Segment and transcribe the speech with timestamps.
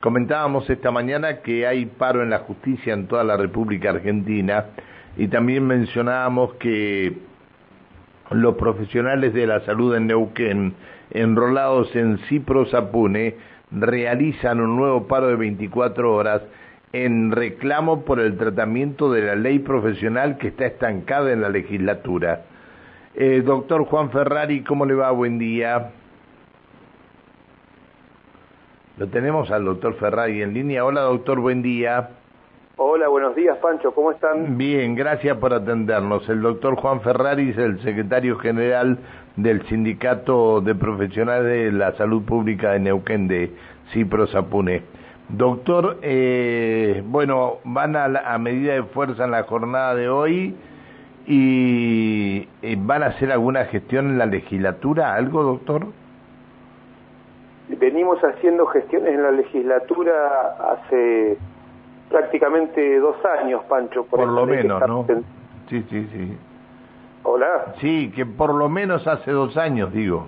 [0.00, 4.64] Comentábamos esta mañana que hay paro en la justicia en toda la República Argentina
[5.18, 7.18] y también mencionábamos que
[8.30, 10.72] los profesionales de la salud en Neuquén,
[11.10, 13.34] enrolados en Cipro Sapune,
[13.70, 16.40] realizan un nuevo paro de 24 horas
[16.94, 22.46] en reclamo por el tratamiento de la ley profesional que está estancada en la legislatura.
[23.14, 25.10] Eh, doctor Juan Ferrari, ¿cómo le va?
[25.10, 25.90] Buen día.
[29.00, 30.84] Lo tenemos al doctor Ferrari en línea.
[30.84, 32.10] Hola, doctor, buen día.
[32.76, 34.58] Hola, buenos días, Pancho, ¿cómo están?
[34.58, 36.28] Bien, gracias por atendernos.
[36.28, 38.98] El doctor Juan Ferrari es el secretario general
[39.36, 43.50] del Sindicato de Profesionales de la Salud Pública de Neuquén de
[43.94, 44.82] Cipro Sapune.
[45.30, 50.54] Doctor, eh, bueno, van a, a, medida de fuerza en la jornada de hoy
[51.26, 55.86] y, y van a hacer alguna gestión en la legislatura, ¿algo, doctor?
[57.76, 61.38] Venimos haciendo gestiones en la legislatura hace
[62.08, 64.04] prácticamente dos años, Pancho.
[64.04, 65.06] Por, lo menos, ¿no?
[65.68, 66.36] Sí, sí, sí.
[67.22, 67.74] Hola.
[67.80, 70.26] Sí, que por lo menos hace dos años, digo.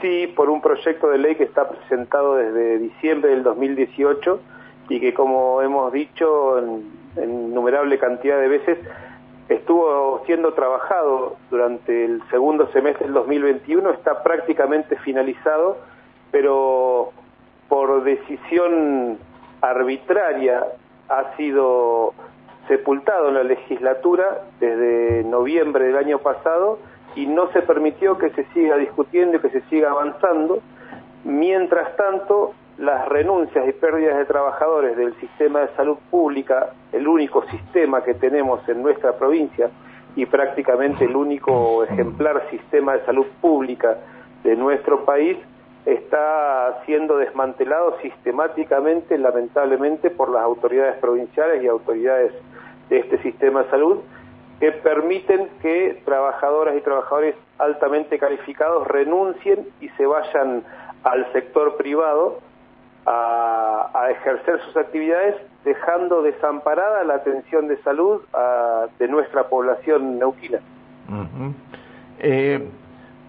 [0.00, 4.40] Sí, por un proyecto de ley que está presentado desde diciembre del 2018
[4.90, 8.78] y que, como hemos dicho en, en innumerable cantidad de veces,
[9.48, 15.78] estuvo siendo trabajado durante el segundo semestre del 2021, está prácticamente finalizado
[16.36, 17.12] pero
[17.66, 19.16] por decisión
[19.62, 20.66] arbitraria
[21.08, 22.12] ha sido
[22.68, 26.78] sepultado en la legislatura desde noviembre del año pasado
[27.14, 30.60] y no se permitió que se siga discutiendo y que se siga avanzando.
[31.24, 37.46] Mientras tanto, las renuncias y pérdidas de trabajadores del sistema de salud pública, el único
[37.46, 39.70] sistema que tenemos en nuestra provincia
[40.14, 43.96] y prácticamente el único ejemplar sistema de salud pública
[44.44, 45.38] de nuestro país,
[45.86, 52.32] está siendo desmantelado sistemáticamente, lamentablemente, por las autoridades provinciales y autoridades
[52.90, 53.98] de este sistema de salud,
[54.58, 60.64] que permiten que trabajadoras y trabajadores altamente calificados renuncien y se vayan
[61.04, 62.40] al sector privado
[63.06, 68.22] a, ejercer sus actividades, dejando desamparada la atención de salud
[68.98, 70.60] de nuestra población neuquina.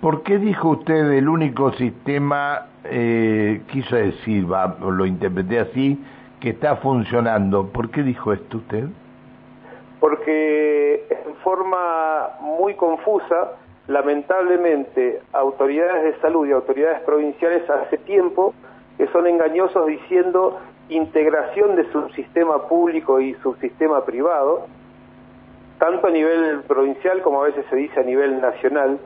[0.02, 6.00] ¿Por qué dijo usted el único sistema, eh, quiso decir, lo interpreté así,
[6.40, 7.68] que está funcionando?
[7.70, 8.86] ¿Por qué dijo esto usted?
[10.00, 13.54] Porque en forma muy confusa,
[13.88, 18.54] lamentablemente, autoridades de salud y autoridades provinciales hace tiempo
[19.00, 20.60] que son engañosos diciendo
[20.90, 24.68] integración de subsistema público y subsistema privado,
[25.80, 29.00] tanto a nivel provincial como a veces se dice a nivel nacional,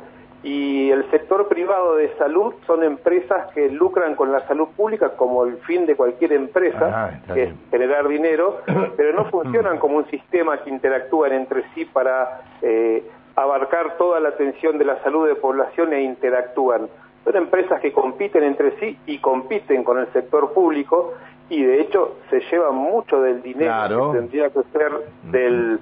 [0.44, 5.44] y el sector privado de salud son empresas que lucran con la salud pública como
[5.46, 8.62] el fin de cualquier empresa, ah, que es generar dinero,
[8.98, 13.04] pero no funcionan como un sistema que interactúan entre sí para eh,
[13.36, 16.88] abarcar toda la atención de la salud de población e interactúan.
[17.24, 21.14] Son empresas que compiten entre sí y compiten con el sector público
[21.50, 24.92] y de hecho se llevan mucho del dinero que tendría que ser
[25.24, 25.80] del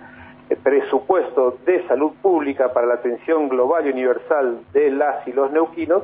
[0.55, 6.03] presupuesto de salud pública para la atención global y universal de las y los neuquinos,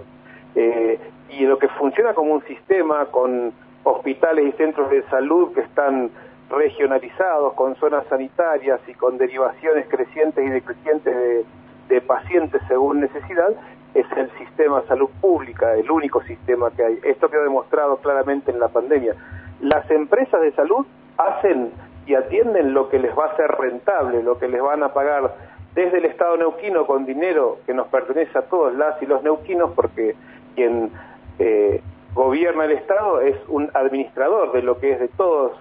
[0.56, 3.53] eh, y lo que funciona como un sistema con
[3.84, 6.11] hospitales y centros de salud que están
[6.50, 11.45] regionalizados, con zonas sanitarias y con derivaciones crecientes y decrecientes
[11.88, 13.50] de, pacientes según necesidad,
[13.94, 17.00] es el sistema de salud pública, el único sistema que hay.
[17.03, 19.16] Esto quedó demostrado claramente en la pandemia.
[19.61, 20.85] Las empresas de salud
[21.17, 21.72] hacen
[22.05, 25.33] y atienden lo que les va a ser rentable, lo que les van a pagar
[25.73, 29.71] desde el Estado neuquino con dinero que nos pertenece a todos las y los neuquinos,
[29.75, 30.16] porque
[30.55, 30.91] quien
[31.38, 31.81] eh,
[32.13, 35.51] gobierna el Estado es un administrador de lo que es de todos,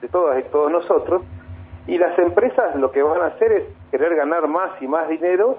[0.00, 1.22] de, todas y todos nosotros,
[1.88, 5.58] y las empresas lo que van a hacer es querer ganar más y más dinero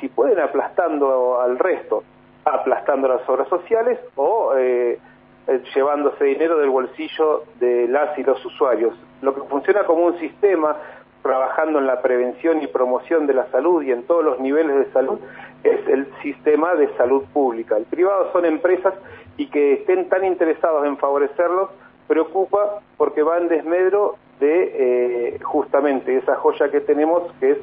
[0.00, 2.02] si pueden aplastando al resto,
[2.44, 4.98] aplastando las obras sociales o eh,
[5.46, 8.94] eh, llevándose dinero del bolsillo de las y los usuarios.
[9.22, 10.76] Lo que funciona como un sistema,
[11.22, 14.92] trabajando en la prevención y promoción de la salud y en todos los niveles de
[14.92, 15.18] salud,
[15.64, 17.76] es el sistema de salud pública.
[17.76, 18.94] El privado son empresas
[19.36, 21.70] y que estén tan interesados en favorecerlos
[22.06, 27.58] preocupa porque va en desmedro de eh, justamente esa joya que tenemos que es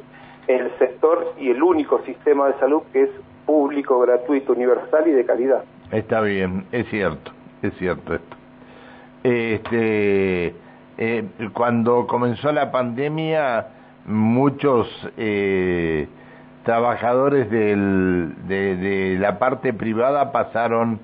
[0.48, 3.10] el sector y el único sistema de salud que es
[3.46, 5.64] público, gratuito, universal y de calidad.
[5.92, 7.32] Está bien, es cierto
[7.68, 8.38] es cierto esto.
[9.24, 10.54] Este,
[10.98, 13.68] eh, cuando comenzó la pandemia,
[14.06, 14.88] muchos
[15.18, 16.08] eh,
[16.64, 21.00] trabajadores del, de, la parte privada pasaron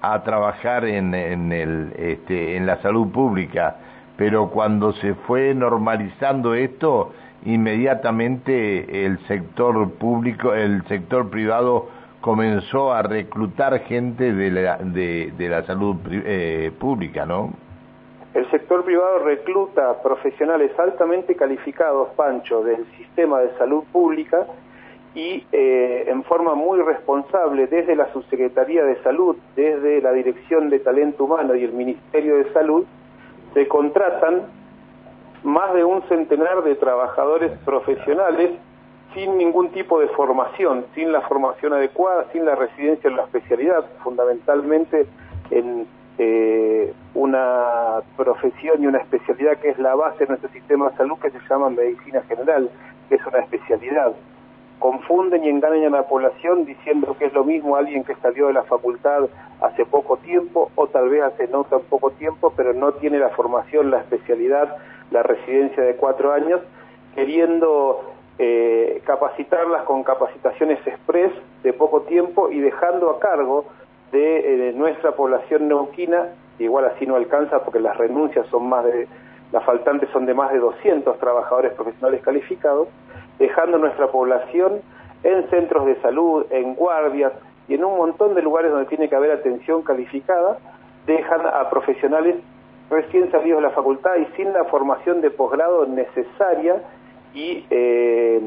[0.00, 3.76] a trabajar en, en, el, este, en la salud pública,
[4.16, 7.12] pero cuando se fue normalizando esto,
[7.44, 11.88] inmediatamente el sector público, el sector privado
[12.20, 17.52] comenzó a reclutar gente de la, de la salud eh, pública, ¿no?
[18.34, 24.46] El sector privado recluta profesionales altamente calificados, Pancho, del sistema de salud pública
[25.14, 30.80] y eh, en forma muy responsable desde la Subsecretaría de Salud, desde la Dirección de
[30.80, 32.84] Talento Humano y el Ministerio de Salud,
[33.54, 34.42] se contratan
[35.44, 38.50] más de un centenar de trabajadores profesionales
[39.14, 43.84] sin ningún tipo de formación, sin la formación adecuada, sin la residencia en la especialidad,
[44.02, 45.06] fundamentalmente
[45.50, 45.86] en
[46.18, 51.18] eh, una profesión y una especialidad que es la base de nuestro sistema de salud
[51.18, 52.70] que se llama medicina general,
[53.08, 54.12] que es una especialidad.
[54.78, 58.52] Confunden y engañan a la población diciendo que es lo mismo alguien que salió de
[58.52, 59.28] la facultad
[59.60, 63.30] hace poco tiempo o tal vez hace no tan poco tiempo, pero no tiene la
[63.30, 64.76] formación, la especialidad,
[65.10, 66.60] la residencia de cuatro años,
[67.14, 71.32] queriendo eh, capacitarlas con capacitaciones express
[71.62, 73.66] de poco tiempo y dejando a cargo
[74.14, 76.28] de, eh, nuestra población neuquina,
[76.58, 79.08] igual así no alcanza porque las renuncias son más de,
[79.52, 82.88] las faltantes son de más de 200 trabajadores profesionales calificados,
[83.38, 84.80] dejando nuestra población
[85.24, 87.32] en centros de salud, en guardias
[87.68, 90.58] y en un montón de lugares donde tiene que haber atención calificada,
[91.06, 92.36] dejan a profesionales
[92.90, 96.82] recién salidos de la facultad y sin la formación de posgrado necesaria
[97.34, 98.40] y eh,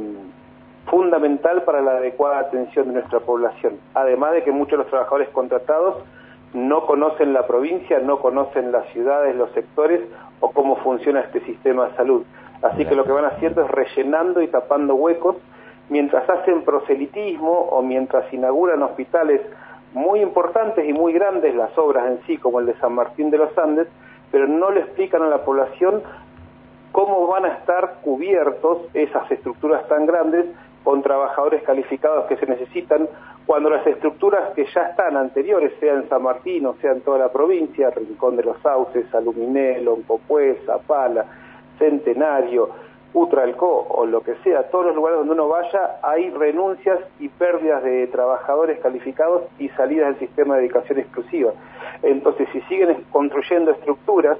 [0.89, 3.79] fundamental para la adecuada atención de nuestra población.
[3.93, 6.03] Además de que muchos de los trabajadores contratados
[6.53, 10.01] no conocen la provincia, no conocen las ciudades, los sectores
[10.39, 12.23] o cómo funciona este sistema de salud.
[12.61, 15.35] Así que lo que van haciendo es rellenando y tapando huecos
[15.89, 19.41] mientras hacen proselitismo o mientras inauguran hospitales
[19.93, 23.37] muy importantes y muy grandes, las obras en sí, como el de San Martín de
[23.37, 23.87] los Andes,
[24.31, 26.01] pero no le explican a la población
[26.91, 30.45] cómo van a estar cubiertos esas estructuras tan grandes
[30.87, 33.09] con trabajadores calificados que se necesitan
[33.45, 37.17] cuando las estructuras que ya están anteriores, sea en San Martín o sea en toda
[37.17, 41.25] la provincia, Rincón de los Sauces, Aluminé, Loncopué, Zapala,
[41.77, 42.69] Centenario,
[43.13, 47.83] Utralcó o lo que sea, todos los lugares donde uno vaya hay renuncias y pérdidas
[47.83, 51.51] de trabajadores calificados y salidas del sistema de dedicación exclusiva.
[52.01, 54.37] Entonces, si siguen construyendo estructuras,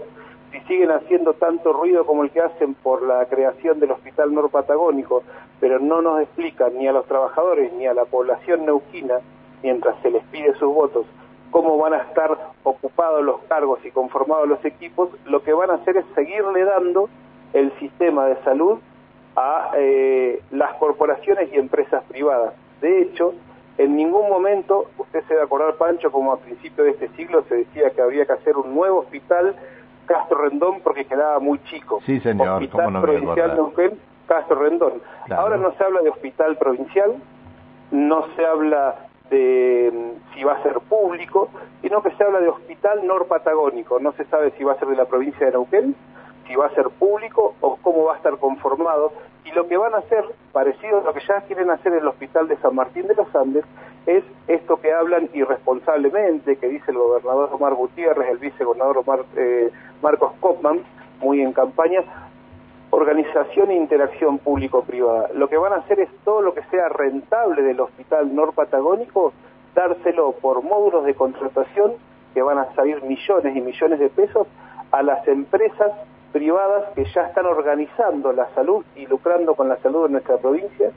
[0.54, 5.24] si siguen haciendo tanto ruido como el que hacen por la creación del Hospital Norpatagónico,
[5.60, 9.20] pero no nos explican ni a los trabajadores ni a la población neuquina,
[9.64, 11.06] mientras se les pide sus votos,
[11.52, 15.76] cómo van a estar ocupados los cargos y conformados los equipos, lo que van a
[15.76, 17.10] hacer es seguirle dando
[17.54, 18.80] el sistema de salud
[19.36, 22.54] a eh, las corporaciones y empresas privadas.
[22.82, 23.34] De hecho,
[23.78, 27.44] en ningún momento, usted se va a acordar, Pancho, como a principios de este siglo
[27.48, 29.56] se decía que había que hacer un nuevo hospital
[30.08, 32.02] Castro Rendón porque quedaba muy chico.
[32.06, 32.64] Sí, señor.
[32.64, 35.02] Hospital Provincial Neuquén, Castro Rendón.
[35.30, 37.16] Ahora no se habla de hospital provincial,
[37.92, 38.96] no se habla
[39.30, 41.50] de mm, si va a ser público,
[41.82, 44.00] sino que se habla de hospital norpatagónico.
[44.00, 45.96] No se sabe si va a ser de la provincia de Neuquén,
[46.48, 49.12] si va a ser público o cómo va a estar conformado.
[49.46, 52.08] Y lo que van a hacer, parecido a lo que ya quieren hacer en el
[52.08, 53.66] hospital de San Martín de los Andes,
[54.06, 59.70] es esto que hablan irresponsablemente, que dice el gobernador Omar Gutiérrez, el vicegobernador Omar, eh,
[60.02, 60.84] Marcos Kopman,
[61.20, 62.04] muy en campaña,
[62.92, 65.30] organización e interacción público-privada.
[65.34, 69.34] Lo que van a hacer es todo lo que sea rentable del hospital norpatagónico,
[69.76, 71.94] dárselo por módulos de contratación
[72.34, 74.48] que van a salir millones y millones de pesos
[74.92, 75.92] a las empresas
[76.32, 80.92] privadas que ya están organizando la salud y lucrando con la salud de nuestra provincia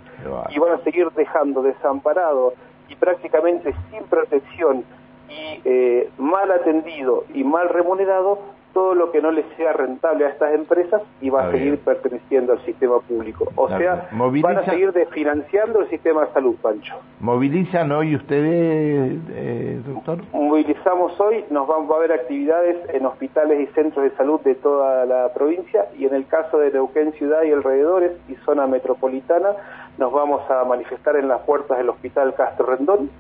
[0.51, 2.55] y van a seguir dejando desamparado
[2.89, 4.85] y prácticamente sin protección
[5.29, 8.39] y eh, mal atendido y mal remunerado
[8.73, 12.53] todo lo que no le sea rentable a estas empresas y va a seguir perteneciendo
[12.53, 13.49] al sistema público.
[13.57, 16.95] O sea, van a seguir desfinanciando el sistema de salud, Pancho.
[17.21, 20.19] ¿Movilizan hoy ustedes, eh, doctor?
[20.33, 25.05] Movilizamos hoy, nos van a haber actividades en hospitales y centros de salud de toda
[25.07, 29.51] la provincia y en el caso de Neuquén Ciudad y alrededores y zona metropolitana,
[29.99, 33.11] nos vamos a manifestar en las puertas del Hospital Castro Rendón,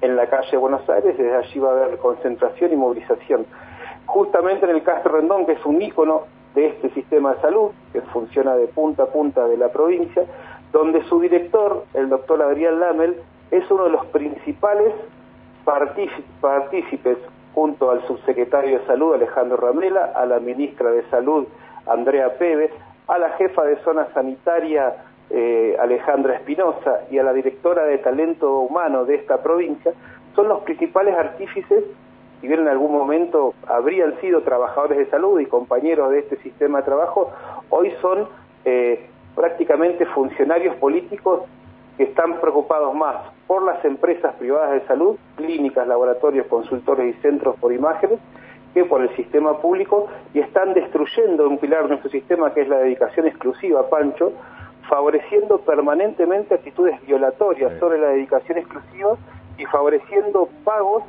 [0.00, 3.44] en la calle Buenos Aires, desde allí va a haber concentración y movilización
[4.10, 6.22] justamente en el Castro Rendón, que es un ícono
[6.54, 10.24] de este sistema de salud, que funciona de punta a punta de la provincia,
[10.72, 13.16] donde su director, el doctor Adrián Lamel,
[13.50, 14.92] es uno de los principales
[15.64, 17.18] partícipes
[17.54, 21.46] junto al subsecretario de Salud Alejandro Ramela, a la ministra de Salud
[21.86, 22.72] Andrea Pérez,
[23.06, 24.94] a la jefa de zona sanitaria
[25.30, 29.92] eh, Alejandra Espinosa y a la directora de talento humano de esta provincia,
[30.34, 31.84] son los principales artífices
[32.40, 36.78] si bien en algún momento habrían sido trabajadores de salud y compañeros de este sistema
[36.78, 37.30] de trabajo,
[37.68, 38.28] hoy son
[38.64, 41.42] eh, prácticamente funcionarios políticos
[41.96, 43.16] que están preocupados más
[43.46, 48.18] por las empresas privadas de salud, clínicas, laboratorios, consultores y centros por imágenes,
[48.72, 52.68] que por el sistema público y están destruyendo un pilar de nuestro sistema que es
[52.68, 54.32] la dedicación exclusiva, Pancho,
[54.88, 59.16] favoreciendo permanentemente actitudes violatorias sobre la dedicación exclusiva
[59.58, 61.02] y favoreciendo pagos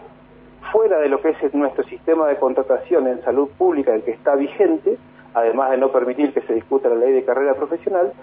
[0.72, 4.36] fuera de lo que es nuestro sistema de contratación en salud pública, el que está
[4.36, 4.98] vigente,
[5.34, 8.14] además de no permitir que se discuta la ley de carrera profesional,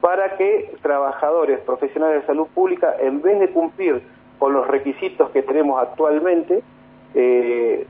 [0.00, 4.02] para que trabajadores profesionales de salud pública, en vez de cumplir
[4.38, 6.62] con los requisitos que tenemos actualmente,
[7.14, 7.86] eh,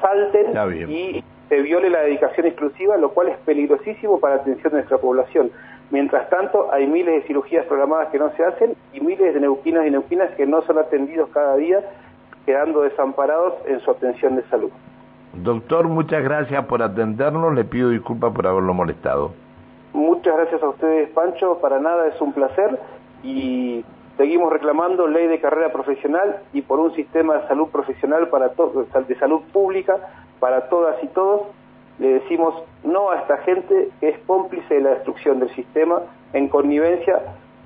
[0.00, 0.52] salten
[0.88, 4.98] y se viole la dedicación exclusiva, lo cual es peligrosísimo para la atención de nuestra
[4.98, 5.50] población.
[5.90, 9.84] Mientras tanto, hay miles de cirugías programadas que no se hacen y miles de neuquinos
[9.84, 11.80] y neuquinas que no son atendidos cada día,
[12.46, 14.70] quedando desamparados en su atención de salud.
[15.34, 17.54] Doctor, muchas gracias por atendernos.
[17.54, 19.32] Le pido disculpas por haberlo molestado.
[19.92, 21.58] Muchas gracias a ustedes, Pancho.
[21.60, 22.78] Para nada es un placer
[23.22, 23.84] y
[24.16, 29.14] seguimos reclamando ley de carrera profesional y por un sistema de salud profesional para de
[29.18, 29.96] salud pública
[30.38, 31.42] para todas y todos
[31.98, 36.00] le decimos no a esta gente que es cómplice de la destrucción del sistema
[36.32, 37.20] en connivencia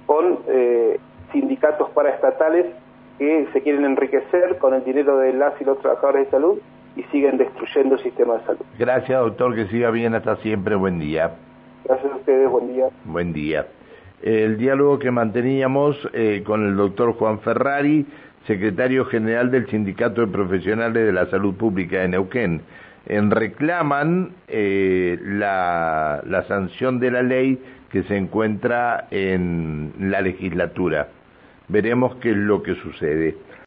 [0.06, 0.98] con eh,
[1.32, 2.66] sindicatos paraestatales
[3.18, 6.58] que se quieren enriquecer con el dinero de las y los trabajadores de salud
[6.96, 8.60] y siguen destruyendo el sistema de salud.
[8.78, 10.74] Gracias, doctor, que siga bien hasta siempre.
[10.74, 11.32] Buen día.
[11.84, 12.86] Gracias a ustedes, buen día.
[13.04, 13.66] Buen día.
[14.22, 18.06] El diálogo que manteníamos eh, con el doctor Juan Ferrari,
[18.46, 22.62] secretario general del Sindicato de Profesionales de la Salud Pública de Neuquén
[23.06, 27.58] en reclaman eh, la, la sanción de la ley
[27.90, 31.08] que se encuentra en la legislatura.
[31.68, 33.36] Veremos qué es lo que sucede.